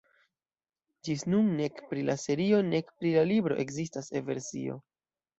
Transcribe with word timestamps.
Ĝis 1.09 1.25
nun 1.33 1.49
nek 1.59 1.83
pri 1.91 2.05
la 2.07 2.15
serio 2.21 2.61
nek 2.69 2.89
pri 3.01 3.11
la 3.17 3.25
libro 3.33 3.59
ekzistas 3.65 4.09
E-versio. 4.21 4.79